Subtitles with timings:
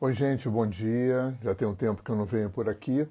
[0.00, 1.36] Oi, gente, bom dia.
[1.42, 3.04] Já tem um tempo que eu não venho por aqui.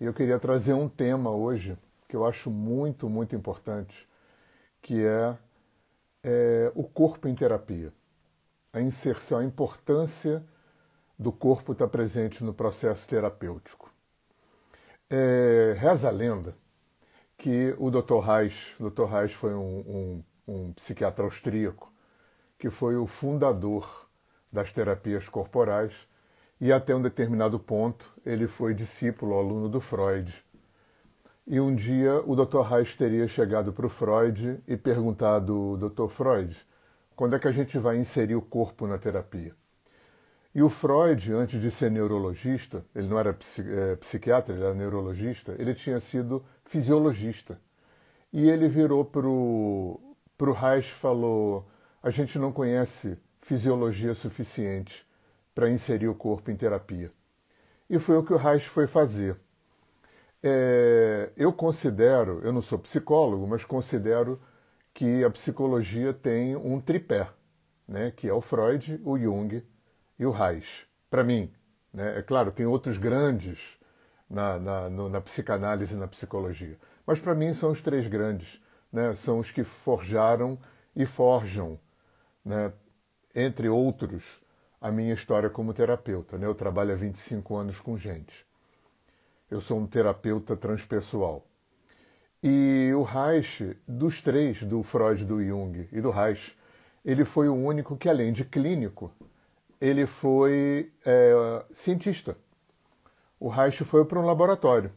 [0.00, 1.76] E eu queria trazer um tema hoje
[2.08, 4.08] que eu acho muito, muito importante,
[4.80, 5.36] que é,
[6.22, 7.92] é o corpo em terapia.
[8.72, 10.42] A inserção, a importância
[11.18, 13.92] do corpo estar presente no processo terapêutico.
[15.10, 16.56] É, reza a lenda
[17.36, 18.20] que o Dr.
[18.20, 19.04] Reich, o Dr.
[19.04, 21.92] Reich foi um, um, um psiquiatra austríaco,
[22.58, 24.07] que foi o fundador
[24.52, 26.08] das terapias corporais
[26.60, 30.44] e até um determinado ponto ele foi discípulo, aluno do Freud.
[31.46, 32.60] E um dia o Dr.
[32.60, 36.08] Reich teria chegado para o Freud e perguntado, Dr.
[36.08, 36.66] Freud,
[37.16, 39.54] quando é que a gente vai inserir o corpo na terapia?
[40.54, 45.54] E o Freud, antes de ser neurologista, ele não era é, psiquiatra, ele era neurologista,
[45.58, 47.60] ele tinha sido fisiologista.
[48.32, 51.66] E ele virou para o Reich e falou:
[52.02, 55.06] a gente não conhece fisiologia suficiente
[55.54, 57.10] para inserir o corpo em terapia.
[57.90, 59.36] E foi o que o Reich foi fazer.
[60.42, 64.40] É, eu considero, eu não sou psicólogo, mas considero
[64.94, 67.28] que a psicologia tem um tripé,
[67.86, 69.64] né, que é o Freud, o Jung
[70.18, 70.86] e o Reich.
[71.10, 71.52] Para mim,
[71.92, 73.78] né, é claro, tem outros grandes
[74.28, 78.60] na, na, no, na psicanálise e na psicologia, mas para mim são os três grandes,
[78.92, 80.58] né, são os que forjaram
[80.94, 81.78] e forjam
[82.44, 82.72] né,
[83.40, 84.40] entre outros,
[84.80, 86.36] a minha história como terapeuta.
[86.36, 86.46] Né?
[86.46, 88.44] Eu trabalho há 25 anos com gente.
[89.48, 91.46] Eu sou um terapeuta transpessoal.
[92.42, 96.56] E o Reich, dos três, do Freud, do Jung e do Reich,
[97.04, 99.12] ele foi o único que, além de clínico,
[99.80, 102.36] ele foi é, cientista.
[103.38, 104.92] O Reich foi para um laboratório.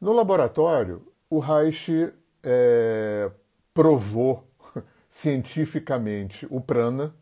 [0.00, 3.30] No laboratório, o Reich é,
[3.74, 4.46] provou
[5.10, 7.14] cientificamente o prana,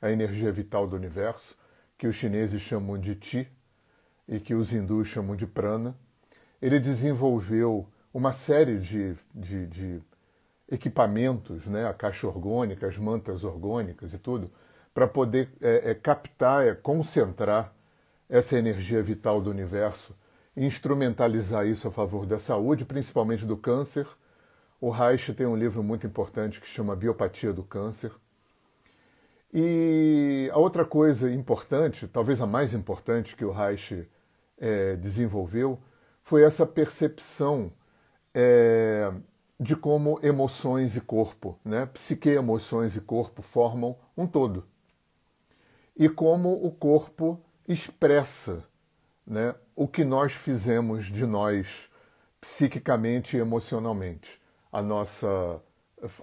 [0.00, 1.56] a energia vital do universo,
[1.96, 3.48] que os chineses chamam de Qi
[4.26, 5.96] e que os hindus chamam de prana.
[6.62, 10.02] Ele desenvolveu uma série de, de, de
[10.70, 14.50] equipamentos, né, a caixa orgânica, as mantas orgânicas e tudo,
[14.94, 17.72] para poder é, é, captar, é, concentrar
[18.28, 20.14] essa energia vital do universo
[20.56, 24.06] e instrumentalizar isso a favor da saúde, principalmente do câncer.
[24.80, 28.12] O Reich tem um livro muito importante que chama Biopatia do Câncer
[29.52, 34.06] e a outra coisa importante, talvez a mais importante que o Reich
[34.58, 35.78] é, desenvolveu,
[36.22, 37.72] foi essa percepção
[38.34, 39.10] é,
[39.58, 41.86] de como emoções e corpo, né?
[41.86, 44.66] psique, emoções e corpo formam um todo.
[45.96, 48.64] E como o corpo expressa
[49.26, 51.90] né, o que nós fizemos de nós
[52.40, 54.40] psiquicamente e emocionalmente.
[54.72, 55.60] A nossa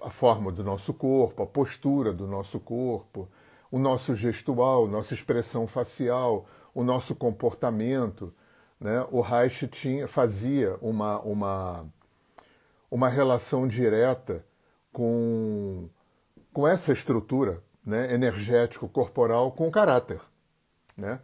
[0.02, 3.28] a forma do nosso corpo, a postura do nosso corpo,
[3.70, 8.32] o nosso gestual, nossa expressão facial, o nosso comportamento.
[8.80, 9.06] Né?
[9.10, 11.86] O Reich tinha, fazia uma, uma,
[12.90, 14.44] uma relação direta
[14.92, 15.88] com,
[16.52, 20.20] com essa estrutura né, energético-corporal com caráter.
[20.96, 21.20] Né?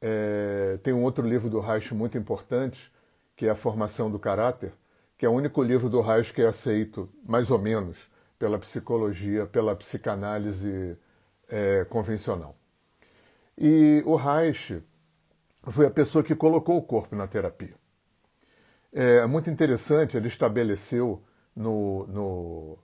[0.00, 2.92] É, tem um outro livro do Reich muito importante,
[3.36, 4.72] que é A Formação do Caráter,
[5.24, 9.46] que é o único livro do Reich que é aceito, mais ou menos, pela psicologia,
[9.46, 10.98] pela psicanálise
[11.48, 12.54] é, convencional.
[13.56, 14.82] E o Reich
[15.62, 17.72] foi a pessoa que colocou o corpo na terapia.
[18.92, 21.22] É muito interessante, ele estabeleceu
[21.56, 22.78] no, no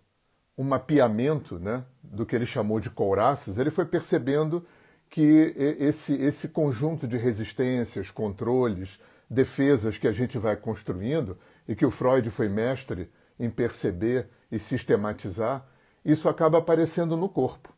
[0.57, 4.65] um mapeamento né, do que ele chamou de couraças, ele foi percebendo
[5.11, 11.87] que esse, esse conjunto de resistências, controles, defesas que a gente vai construindo e que
[11.87, 15.67] o Freud foi mestre em perceber e sistematizar,
[16.05, 17.73] isso acaba aparecendo no corpo,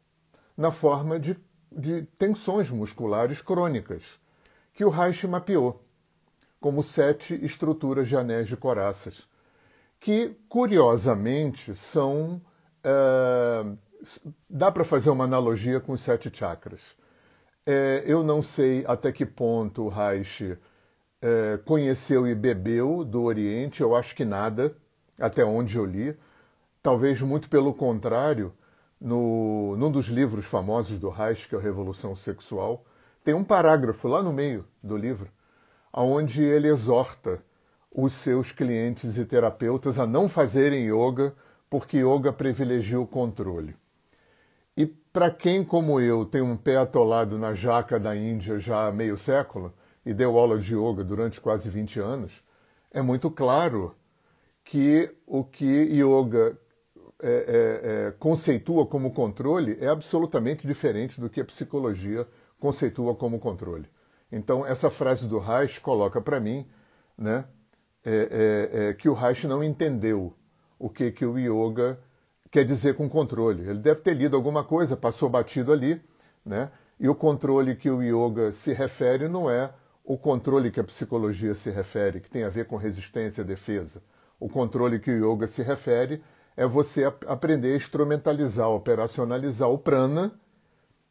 [0.57, 1.37] na forma de,
[1.71, 4.19] de tensões musculares crônicas,
[4.73, 5.85] que o Reich mapeou
[6.61, 9.29] como sete estruturas de anéis de coraças,
[9.99, 12.41] que, curiosamente, são.
[12.83, 13.65] É,
[14.49, 16.97] dá para fazer uma analogia com os sete chakras.
[17.65, 20.57] É, eu não sei até que ponto o Reich
[21.23, 24.77] é, conheceu e bebeu do Oriente, eu acho que nada,
[25.19, 26.17] até onde eu li.
[26.83, 28.53] Talvez muito pelo contrário,
[29.01, 32.85] no, num dos livros famosos do Reich, que é a Revolução Sexual,
[33.25, 35.31] tem um parágrafo lá no meio do livro,
[35.93, 37.41] onde ele exorta
[37.95, 41.35] os seus clientes e terapeutas a não fazerem yoga,
[41.71, 43.77] porque yoga privilegia o controle.
[44.77, 48.93] E para quem, como eu, tem um pé atolado na jaca da Índia já há
[48.93, 49.73] meio século,
[50.05, 52.33] e deu aula de yoga durante quase 20 anos,
[52.91, 53.95] é muito claro
[54.65, 56.59] que o que yoga
[57.21, 62.27] é, é, é, conceitua como controle é absolutamente diferente do que a psicologia
[62.61, 63.87] conceitua como controle.
[64.31, 66.67] Então, essa frase do Reich coloca para mim
[67.17, 67.45] né,
[68.05, 68.11] é,
[68.73, 70.35] é, é, que o Reich não entendeu
[70.79, 71.99] o que, que o yoga
[72.51, 73.69] quer dizer com controle.
[73.69, 76.03] Ele deve ter lido alguma coisa, passou batido ali,
[76.45, 76.71] né?
[76.99, 79.73] e o controle que o yoga se refere não é
[80.05, 84.03] o controle que a psicologia se refere, que tem a ver com resistência e defesa.
[84.39, 86.23] O controle que o yoga se refere
[86.57, 90.33] é você aprender a instrumentalizar, operacionalizar o prana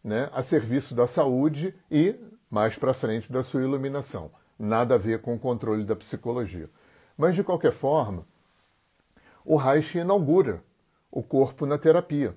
[0.03, 2.15] né, a serviço da saúde e,
[2.49, 4.31] mais para frente, da sua iluminação.
[4.57, 6.69] Nada a ver com o controle da psicologia.
[7.17, 8.25] Mas, de qualquer forma,
[9.45, 10.63] o Reich inaugura
[11.11, 12.35] o corpo na terapia.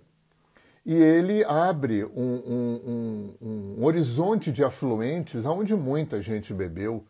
[0.84, 7.04] E ele abre um, um, um, um horizonte de afluentes onde muita gente bebeu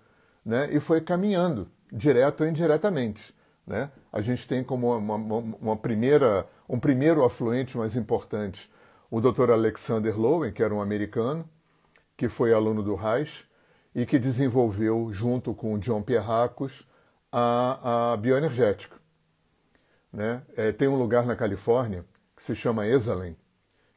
[0.44, 3.34] né, e foi caminhando, direto ou indiretamente.
[3.66, 3.90] Né?
[4.12, 8.70] A gente tem como uma, uma, uma primeira, um primeiro afluente mais importante
[9.10, 9.52] o Dr.
[9.52, 11.48] Alexander Lowen, que era um americano,
[12.16, 13.48] que foi aluno do Reich
[13.94, 16.84] e que desenvolveu, junto com John Pierracos,
[17.30, 18.96] a, a bioenergética.
[20.12, 20.42] Né?
[20.56, 22.04] É, tem um lugar na Califórnia
[22.36, 23.36] que se chama Esalen,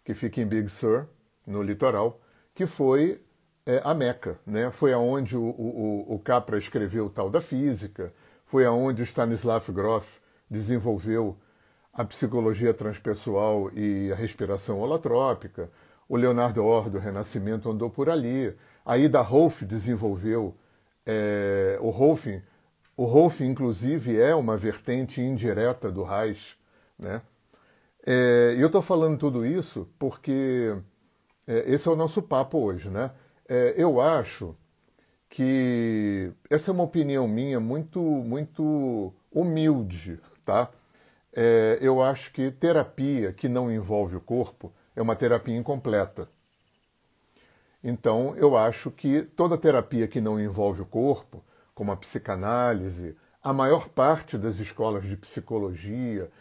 [0.08, 1.06] que fica em Big Sur,
[1.46, 2.22] no litoral,
[2.56, 3.22] que foi
[3.66, 4.40] é, a Meca.
[4.48, 4.72] Né?
[4.72, 8.14] Foi aonde o, o, o Capra escreveu o tal da física,
[8.46, 10.20] foi aonde Stanislav Grof
[10.50, 11.38] desenvolveu
[11.92, 15.70] a psicologia transpessoal e a respiração holotrópica.
[16.08, 18.56] O Leonardo Or, do Renascimento, andou por ali.
[18.86, 20.56] A Ida Rolf desenvolveu
[21.06, 22.28] é, o Rolf.
[22.96, 26.58] O Rolf, inclusive, é uma vertente indireta do Reich.
[26.98, 27.22] Né?
[28.06, 30.76] É, eu estou falando tudo isso porque
[31.46, 32.90] é, esse é o nosso papo hoje.
[32.90, 33.12] Né?
[33.48, 34.56] É, eu acho
[35.30, 40.72] que essa é uma opinião minha muito, muito humilde, tá?
[41.40, 46.28] é, eu acho que terapia que não envolve o corpo é uma terapia incompleta.
[47.84, 51.44] Então, eu acho que toda terapia que não envolve o corpo,
[51.76, 56.32] como a psicanálise, a maior parte das escolas de psicologia,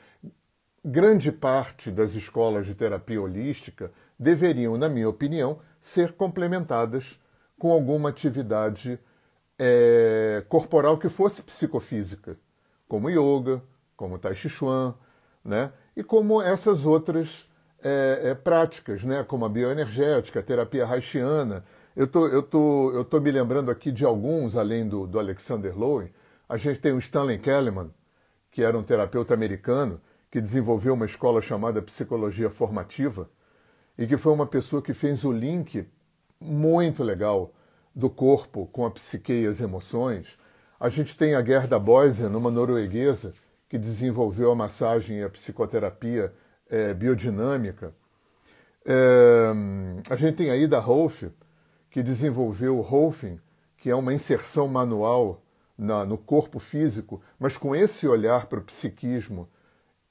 [0.87, 7.19] grande parte das escolas de terapia holística deveriam, na minha opinião, ser complementadas
[7.59, 8.97] com alguma atividade
[9.59, 12.39] é, corporal que fosse psicofísica,
[12.87, 13.61] como yoga,
[13.97, 14.95] como Tai Chi Chuan,
[15.45, 15.73] né?
[15.97, 17.47] e como essas outras
[17.83, 19.25] é, é, práticas, né?
[19.25, 21.65] como a bioenergética, a terapia haitiana.
[21.97, 25.77] Eu tô, eu tô, eu tô me lembrando aqui de alguns, além do, do Alexander
[25.77, 26.13] Lowen.
[26.49, 27.91] A gente tem o Stanley Kellerman,
[28.53, 30.01] que era um terapeuta americano,
[30.37, 33.31] que desenvolveu uma escola chamada Psicologia Formativa,
[33.97, 35.89] e que foi uma pessoa que fez o link
[36.39, 37.55] muito legal
[37.95, 40.39] do corpo com a psique e as emoções.
[40.79, 43.33] A gente tem a Gerda Boysen, uma norueguesa,
[43.67, 46.35] que desenvolveu a massagem e a psicoterapia
[46.69, 47.95] é, biodinâmica.
[48.85, 49.55] É,
[50.11, 51.23] a gente tem a Ida Rolf,
[51.89, 53.41] que desenvolveu o Rolfing,
[53.79, 55.43] que é uma inserção manual
[55.79, 59.49] na, no corpo físico, mas com esse olhar para o psiquismo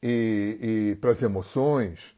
[0.08, 2.16] e, e para as emoções,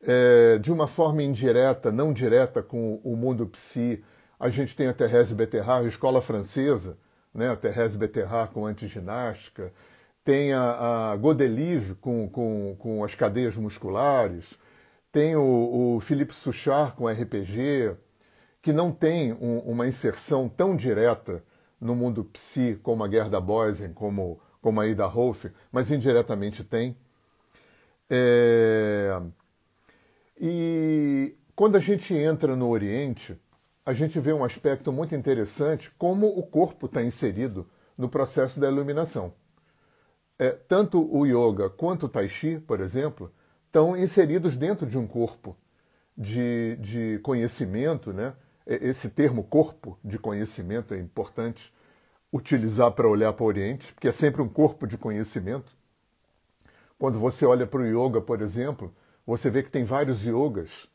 [0.00, 4.04] é, de uma forma indireta, não direta com o mundo psi.
[4.38, 6.96] A gente tem a Thérèse Betterard, a escola francesa,
[7.34, 9.72] né, a Thérèse Betterard com antiginástica,
[10.24, 14.56] tem a, a Godelive com, com, com as cadeias musculares,
[15.10, 17.96] tem o, o Philippe Souchard com RPG,
[18.62, 21.42] que não tem um, uma inserção tão direta
[21.80, 26.96] no mundo psi como a Gerda Boysen, como, como a Ida Rolf, mas indiretamente tem.
[28.10, 29.20] É...
[30.40, 33.40] E quando a gente entra no Oriente,
[33.86, 38.68] a gente vê um aspecto muito interessante como o corpo está inserido no processo da
[38.68, 39.32] iluminação
[40.38, 43.32] é, tanto o yoga quanto o tai chi, por exemplo,
[43.66, 45.56] estão inseridos dentro de um corpo
[46.16, 48.12] de, de conhecimento.
[48.12, 48.34] Né?
[48.66, 51.72] Esse termo corpo de conhecimento é importante
[52.32, 55.76] utilizar para olhar para o Oriente, porque é sempre um corpo de conhecimento.
[56.98, 58.94] Quando você olha para o yoga, por exemplo,
[59.26, 60.88] você vê que tem vários yogas.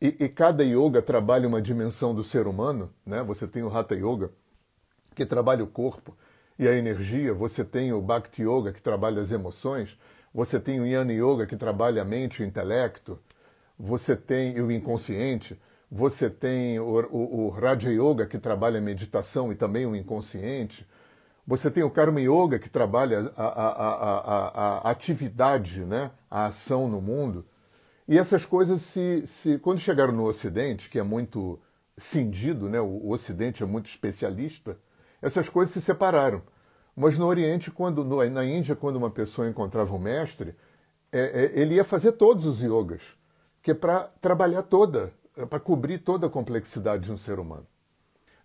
[0.00, 2.92] E, e, cada yoga trabalha uma dimensão do ser humano.
[3.04, 3.22] Né?
[3.22, 4.30] Você tem o Hatha Yoga,
[5.14, 6.16] que trabalha o corpo
[6.58, 9.98] e a energia, você tem o Bhakti Yoga, que trabalha as emoções,
[10.32, 13.18] você tem o Yana Yoga, que trabalha a mente e o intelecto,
[13.78, 15.58] você tem o inconsciente,
[15.90, 20.86] você tem o, o, o Raja Yoga, que trabalha a meditação e também o inconsciente,
[21.50, 26.12] você tem o Karma Yoga, que trabalha a, a, a, a atividade, né?
[26.30, 27.44] a ação no mundo.
[28.06, 31.58] E essas coisas, se, se, quando chegaram no Ocidente, que é muito
[31.98, 32.80] cindido, né?
[32.80, 34.78] o, o Ocidente é muito especialista,
[35.20, 36.40] essas coisas se separaram.
[36.94, 40.54] Mas no Oriente, quando no, na Índia, quando uma pessoa encontrava um mestre,
[41.10, 43.02] é, é, ele ia fazer todos os yogas,
[43.60, 45.12] que é para trabalhar toda
[45.48, 47.66] para cobrir toda a complexidade de um ser humano.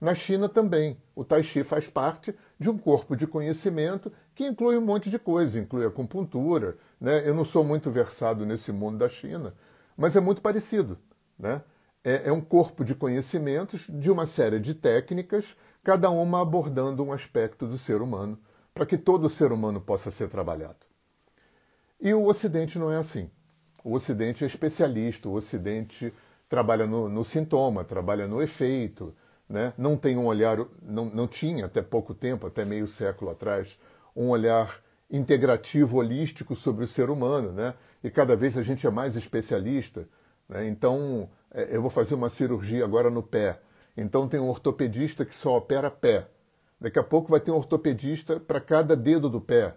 [0.05, 4.77] Na China também, o Tai Chi faz parte de um corpo de conhecimento que inclui
[4.77, 6.77] um monte de coisa, inclui acupuntura.
[7.01, 7.27] Né?
[7.27, 9.55] Eu não sou muito versado nesse mundo da China,
[9.97, 10.99] mas é muito parecido.
[11.39, 11.59] Né?
[12.03, 17.11] É, é um corpo de conhecimentos de uma série de técnicas, cada uma abordando um
[17.11, 18.37] aspecto do ser humano,
[18.75, 20.85] para que todo ser humano possa ser trabalhado.
[21.99, 23.31] E o Ocidente não é assim.
[23.83, 26.13] O Ocidente é especialista, o Ocidente
[26.47, 29.15] trabalha no, no sintoma, trabalha no efeito,
[29.49, 29.73] né?
[29.77, 33.79] não tem um olhar, não, não tinha até pouco tempo, até meio século atrás,
[34.15, 37.51] um olhar integrativo, holístico sobre o ser humano.
[37.51, 37.73] Né?
[38.03, 40.07] E cada vez a gente é mais especialista.
[40.49, 40.67] Né?
[40.67, 43.59] Então, é, eu vou fazer uma cirurgia agora no pé.
[43.95, 46.27] Então, tem um ortopedista que só opera pé.
[46.79, 49.75] Daqui a pouco vai ter um ortopedista para cada dedo do pé.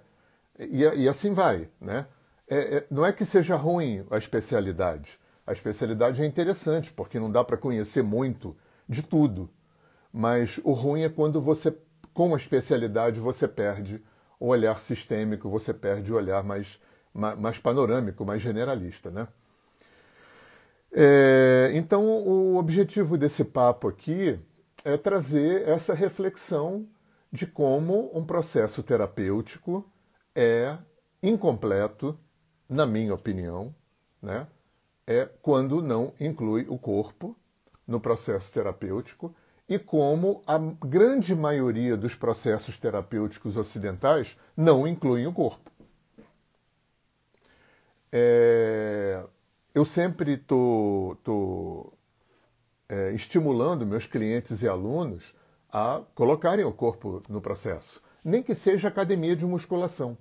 [0.58, 1.68] E, e assim vai.
[1.80, 2.06] Né?
[2.48, 5.20] É, é, não é que seja ruim a especialidade.
[5.46, 8.56] A especialidade é interessante, porque não dá para conhecer muito
[8.88, 9.48] de tudo.
[10.12, 11.76] Mas o ruim é quando você,
[12.12, 14.02] com a especialidade, você perde
[14.40, 16.80] o olhar sistêmico, você perde o olhar mais,
[17.12, 19.10] mais panorâmico, mais generalista.
[19.10, 19.28] Né?
[20.92, 24.38] É, então, o objetivo desse papo aqui
[24.84, 26.86] é trazer essa reflexão
[27.30, 29.84] de como um processo terapêutico
[30.34, 30.78] é
[31.22, 32.18] incompleto
[32.68, 33.74] na minha opinião,
[34.20, 34.46] né,
[35.06, 37.36] é quando não inclui o corpo
[37.86, 39.34] no processo terapêutico
[39.68, 45.70] e como a grande maioria dos processos terapêuticos ocidentais não incluem o corpo.
[48.10, 49.22] É,
[49.74, 51.92] eu sempre estou
[52.88, 55.34] é, estimulando meus clientes e alunos
[55.70, 60.16] a colocarem o corpo no processo, nem que seja academia de musculação.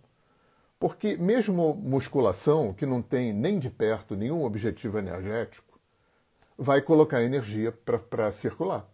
[0.78, 5.80] Porque mesmo musculação, que não tem nem de perto nenhum objetivo energético,
[6.58, 8.88] vai colocar energia para circular.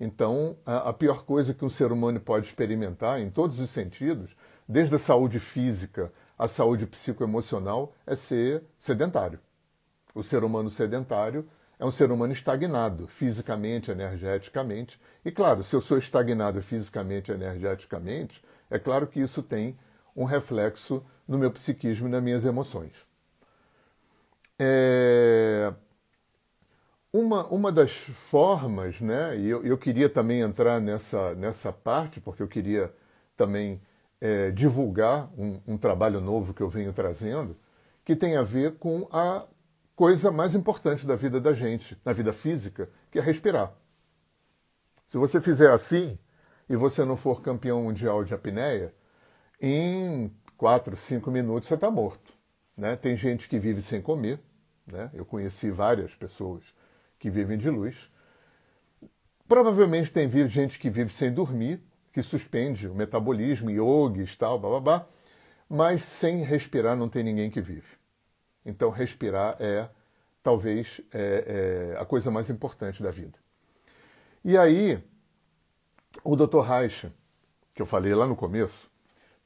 [0.00, 4.36] Então, a, pior coisa que um ser humano pode experimentar, em todos os sentidos,
[4.68, 9.40] desde a saúde física à saúde psicoemocional, é ser sedentário.
[10.14, 15.00] O ser humano sedentário é um ser humano estagnado, fisicamente, energeticamente.
[15.24, 19.76] E, claro, se eu sou estagnado fisicamente, energeticamente, é claro que isso tem
[20.14, 23.06] um reflexo no meu psiquismo e nas minhas emoções.
[24.58, 25.72] É...
[27.12, 32.42] Uma, uma das formas, né, e eu, eu queria também entrar nessa, nessa parte, porque
[32.42, 32.92] eu queria
[33.34, 33.80] também
[34.20, 37.56] é, divulgar um, um trabalho novo que eu venho trazendo,
[38.04, 39.46] que tem a ver com a
[39.96, 43.72] coisa mais importante da vida da gente, na vida física, que é respirar.
[45.06, 46.18] Se você fizer assim
[46.68, 48.94] e você não for campeão mundial de apneia,
[49.60, 52.32] em quatro, cinco minutos você está morto.
[52.76, 52.94] Né?
[52.96, 54.38] Tem gente que vive sem comer.
[54.86, 55.10] Né?
[55.12, 56.62] Eu conheci várias pessoas
[57.18, 58.10] que vivem de luz.
[59.46, 61.82] Provavelmente tem gente que vive sem dormir,
[62.12, 65.06] que suspende o metabolismo, yogis, tal, babá,
[65.68, 67.96] mas sem respirar não tem ninguém que vive.
[68.64, 69.88] Então, respirar é
[70.42, 73.38] talvez é, é a coisa mais importante da vida.
[74.44, 75.02] E aí,
[76.24, 76.60] o Dr.
[76.60, 77.12] Reich,
[77.74, 78.90] que eu falei lá no começo,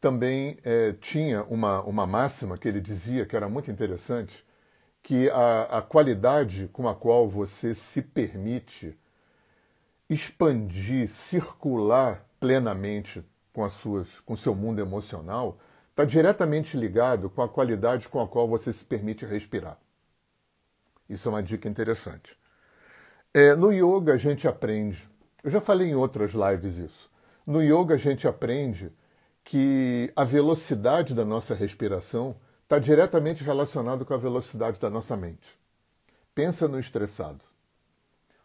[0.00, 4.44] também é, tinha uma, uma máxima que ele dizia que era muito interessante,
[5.02, 8.97] que a, a qualidade com a qual você se permite
[10.09, 15.59] expandir, circular plenamente com as suas, com o seu mundo emocional,
[15.90, 19.78] está diretamente ligado com a qualidade com a qual você se permite respirar.
[21.09, 22.37] Isso é uma dica interessante.
[23.35, 25.09] É, no yoga a gente aprende,
[25.42, 27.11] eu já falei em outras lives isso.
[27.47, 28.92] No yoga a gente aprende
[29.42, 35.59] que a velocidade da nossa respiração está diretamente relacionada com a velocidade da nossa mente.
[36.35, 37.45] Pensa no estressado.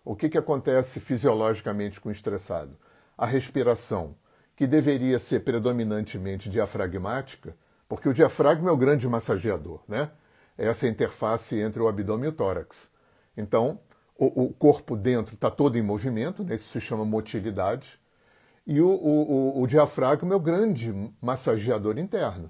[0.03, 2.77] O que, que acontece fisiologicamente com o estressado?
[3.17, 4.15] A respiração,
[4.55, 7.55] que deveria ser predominantemente diafragmática,
[7.87, 10.11] porque o diafragma é o grande massageador, né?
[10.57, 12.89] É essa interface entre o abdômen e o tórax.
[13.35, 13.79] Então,
[14.17, 16.55] o, o corpo dentro está todo em movimento, né?
[16.55, 17.99] isso se chama motilidade.
[18.65, 22.49] E o, o, o, diafragma é o grande massageador interno.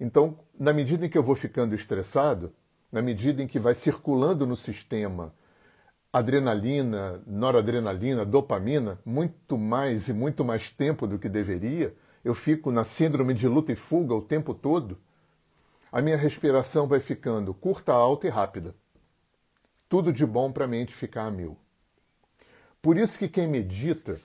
[0.00, 2.54] Então, na medida em que eu vou ficando estressado,
[2.90, 5.34] na medida em que vai circulando no sistema
[6.10, 12.82] adrenalina, noradrenalina, dopamina, muito mais e muito mais tempo do que deveria, eu fico na
[12.82, 14.98] síndrome de luta e fuga o tempo todo,
[15.92, 18.74] a minha respiração vai ficando curta, alta e rápida.
[19.88, 21.56] Tudo de bom para a mente ficar a mil.
[22.80, 24.18] Por isso que quem medita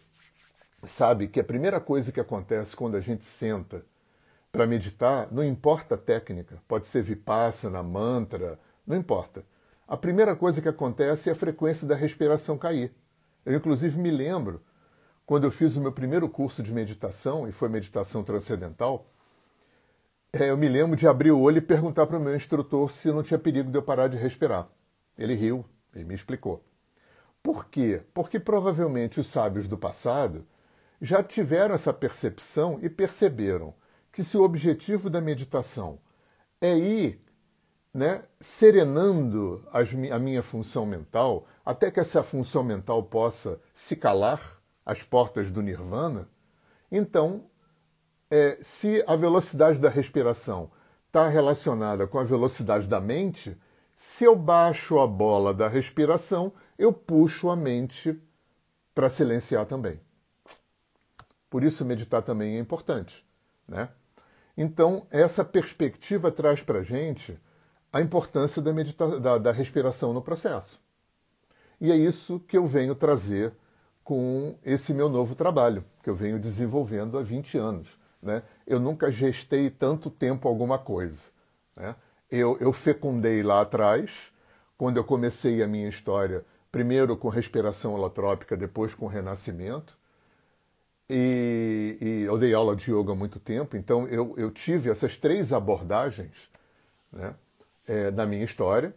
[0.85, 3.83] sabe que a primeira coisa que acontece quando a gente senta
[4.55, 8.57] para meditar, não importa a técnica, pode ser vipassana, mantra,
[8.87, 9.43] não importa.
[9.85, 12.95] a primeira coisa que acontece é a frequência da respiração cair.
[13.45, 14.63] Eu, inclusive, me lembro,
[15.25, 19.05] quando eu fiz o meu primeiro curso de meditação, e foi meditação transcendental,
[20.31, 23.11] é, eu me lembro de abrir o olho e perguntar para o meu instrutor se
[23.11, 24.69] não tinha perigo de eu parar de respirar.
[25.17, 26.63] Ele riu e me explicou.
[27.43, 28.01] Por quê?
[28.13, 30.47] Porque provavelmente os sábios do passado
[31.01, 33.73] já tiveram essa percepção e perceberam
[34.15, 35.99] que se o objetivo da meditação
[36.61, 37.19] é ir
[37.93, 44.41] né, serenando as, a minha função mental, até que essa função mental possa se calar
[44.85, 46.29] às portas do nirvana,
[46.89, 47.43] então,
[48.31, 50.71] é, se a velocidade da respiração
[51.07, 53.59] está relacionada com a velocidade da mente,
[53.93, 58.17] se eu baixo a bola da respiração, eu puxo a mente
[58.93, 59.99] para silenciar também.
[61.49, 63.25] Por isso, meditar também é importante.
[63.67, 63.89] Né?
[64.57, 67.37] Então, essa perspectiva traz para a gente
[67.91, 70.79] a importância da, medita da, da respiração no processo.
[71.79, 73.53] E é isso que eu venho trazer
[74.03, 77.99] com esse meu novo trabalho, que eu venho desenvolvendo há 20 anos.
[78.21, 78.43] Né?
[78.65, 81.23] Eu nunca gestei tanto tempo alguma coisa.
[81.75, 81.95] Né?
[82.29, 84.31] Eu, eu fecundei lá atrás,
[84.77, 89.97] quando eu comecei a minha história, primeiro com respiração holotrópica, depois com renascimento.
[91.09, 95.17] E, e, eu dei aula de yoga há muito tempo, então eu, eu tive essas
[95.17, 96.49] três abordagens
[97.11, 97.35] né,
[97.87, 98.93] é, na minha história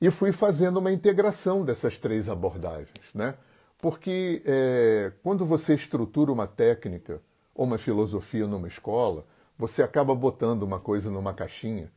[0.00, 3.14] e fui fazendo uma integração dessas três abordagens.
[3.14, 3.34] Né?
[3.78, 7.22] Porque é, quando você estrutura uma técnica
[7.54, 9.24] ou uma filosofia numa escola,
[9.56, 11.90] você acaba botando uma coisa numa caixinha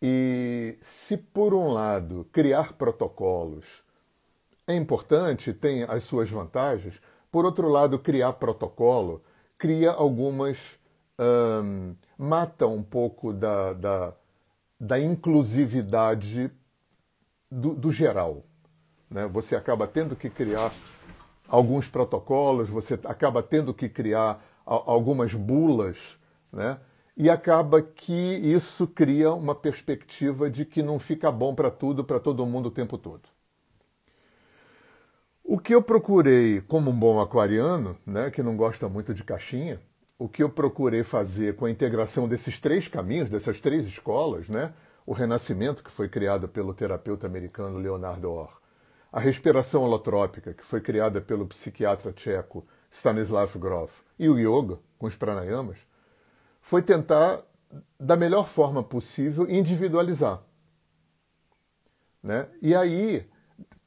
[0.00, 3.82] e se, por um lado, criar protocolos
[4.66, 9.22] é importante, tem as suas vantagens, por outro lado, criar protocolo
[9.56, 10.78] cria algumas.
[11.20, 14.12] Um, mata um pouco da, da,
[14.78, 16.48] da inclusividade
[17.50, 18.44] do, do geral.
[19.10, 19.26] Né?
[19.26, 20.72] Você acaba tendo que criar
[21.48, 26.20] alguns protocolos, você acaba tendo que criar algumas bulas,
[26.52, 26.78] né?
[27.16, 32.20] e acaba que isso cria uma perspectiva de que não fica bom para tudo, para
[32.20, 33.28] todo mundo o tempo todo.
[35.50, 39.80] O que eu procurei, como um bom aquariano, né, que não gosta muito de caixinha,
[40.18, 44.74] o que eu procurei fazer com a integração desses três caminhos, dessas três escolas, né,
[45.06, 48.60] o Renascimento, que foi criado pelo terapeuta americano Leonardo Orr,
[49.10, 55.06] a respiração holotrópica, que foi criada pelo psiquiatra tcheco Stanislav Grof, e o yoga, com
[55.06, 55.78] os pranayamas,
[56.60, 57.40] foi tentar,
[57.98, 60.42] da melhor forma possível, individualizar.
[62.22, 62.46] Né?
[62.60, 63.26] E aí,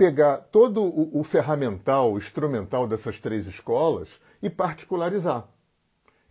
[0.02, 5.48] pegar todo o, o ferramental, o instrumental dessas três escolas e particularizar.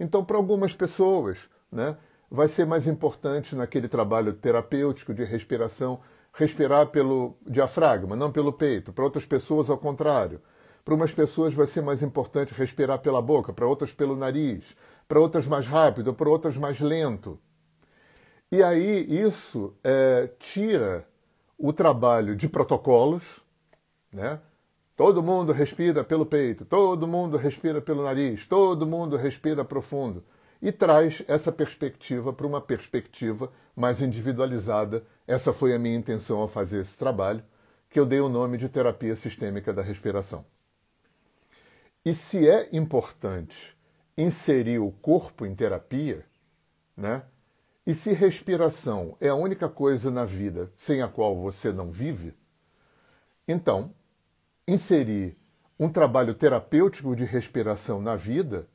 [0.01, 1.97] Então, para algumas pessoas, né,
[2.29, 6.01] vai ser mais importante naquele trabalho terapêutico de respiração
[6.33, 8.93] respirar pelo diafragma, não pelo peito.
[8.93, 10.41] Para outras pessoas, ao contrário.
[10.85, 14.75] Para umas pessoas vai ser mais importante respirar pela boca, para outras pelo nariz
[15.07, 17.37] para outras mais rápido, para outras mais lento.
[18.51, 21.05] E aí isso é, tira
[21.59, 23.41] o trabalho de protocolos,
[24.12, 24.40] né?
[24.96, 30.23] Todo mundo respira pelo peito, todo mundo respira pelo nariz, todo mundo respira profundo.
[30.61, 35.03] E traz essa perspectiva para uma perspectiva mais individualizada.
[35.27, 37.42] Essa foi a minha intenção ao fazer esse trabalho,
[37.88, 40.44] que eu dei o nome de terapia sistêmica da respiração.
[42.05, 43.75] E se é importante
[44.16, 46.27] inserir o corpo em terapia,
[46.94, 47.23] né?
[47.87, 52.35] E se respiração é a única coisa na vida sem a qual você não vive,
[53.49, 53.94] então
[54.73, 55.37] inserir
[55.79, 58.69] um trabalho terapêutico de respiração na vida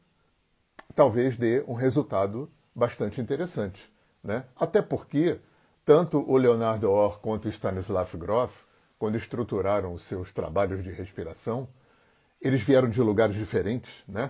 [0.93, 3.91] talvez dê um resultado bastante interessante,
[4.23, 4.45] né?
[4.55, 5.39] Até porque
[5.85, 8.63] tanto o Leonardo Orr quanto o Stanislav Grof,
[8.97, 11.67] quando estruturaram os seus trabalhos de respiração,
[12.41, 14.23] eles vieram de lugares diferentes, né?